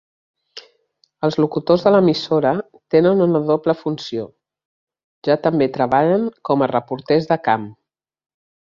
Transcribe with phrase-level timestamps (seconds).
[1.27, 2.55] Els locutors de l'emissora
[2.95, 4.27] tenen una doble funció,
[5.29, 7.75] ja també treballen com a reporters de camp.